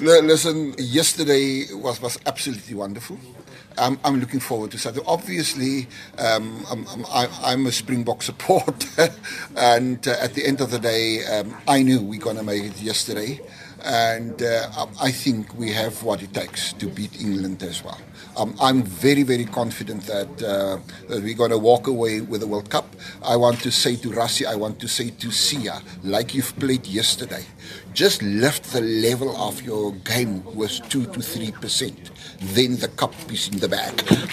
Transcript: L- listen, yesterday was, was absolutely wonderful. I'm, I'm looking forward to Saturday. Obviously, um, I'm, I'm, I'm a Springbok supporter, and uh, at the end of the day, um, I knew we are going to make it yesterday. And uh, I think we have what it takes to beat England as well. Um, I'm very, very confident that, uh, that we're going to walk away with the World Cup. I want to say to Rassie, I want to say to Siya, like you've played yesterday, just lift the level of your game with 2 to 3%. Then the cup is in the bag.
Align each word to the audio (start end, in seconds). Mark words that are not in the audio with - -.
L- 0.00 0.22
listen, 0.22 0.74
yesterday 0.78 1.64
was, 1.72 2.00
was 2.00 2.18
absolutely 2.26 2.74
wonderful. 2.74 3.18
I'm, 3.76 3.98
I'm 4.04 4.20
looking 4.20 4.40
forward 4.40 4.70
to 4.72 4.78
Saturday. 4.78 5.04
Obviously, 5.06 5.86
um, 6.18 6.64
I'm, 6.70 6.86
I'm, 7.12 7.28
I'm 7.42 7.66
a 7.66 7.72
Springbok 7.72 8.22
supporter, 8.22 9.08
and 9.56 10.06
uh, 10.06 10.16
at 10.20 10.34
the 10.34 10.46
end 10.46 10.60
of 10.60 10.70
the 10.70 10.78
day, 10.78 11.24
um, 11.24 11.56
I 11.66 11.82
knew 11.82 12.00
we 12.00 12.18
are 12.18 12.20
going 12.20 12.36
to 12.36 12.42
make 12.42 12.64
it 12.64 12.80
yesterday. 12.80 13.40
And 13.84 14.42
uh, 14.42 14.86
I 15.00 15.12
think 15.12 15.54
we 15.56 15.72
have 15.72 16.02
what 16.02 16.20
it 16.20 16.34
takes 16.34 16.72
to 16.74 16.88
beat 16.88 17.20
England 17.20 17.62
as 17.62 17.84
well. 17.84 18.00
Um, 18.36 18.54
I'm 18.60 18.82
very, 18.82 19.22
very 19.22 19.44
confident 19.44 20.02
that, 20.06 20.42
uh, 20.42 20.78
that 21.08 21.22
we're 21.22 21.34
going 21.34 21.50
to 21.52 21.58
walk 21.58 21.86
away 21.86 22.20
with 22.20 22.40
the 22.40 22.46
World 22.48 22.70
Cup. 22.70 22.96
I 23.22 23.36
want 23.36 23.60
to 23.60 23.70
say 23.70 23.94
to 23.96 24.10
Rassie, 24.10 24.46
I 24.46 24.56
want 24.56 24.80
to 24.80 24.88
say 24.88 25.10
to 25.10 25.28
Siya, 25.28 25.80
like 26.02 26.34
you've 26.34 26.56
played 26.58 26.86
yesterday, 26.86 27.44
just 27.92 28.22
lift 28.22 28.72
the 28.72 28.80
level 28.80 29.36
of 29.36 29.62
your 29.62 29.92
game 30.04 30.42
with 30.54 30.80
2 30.88 31.04
to 31.06 31.20
3%. 31.20 31.94
Then 32.54 32.76
the 32.76 32.88
cup 32.88 33.14
is 33.30 33.48
in 33.48 33.58
the 33.58 33.68
bag. 33.68 34.28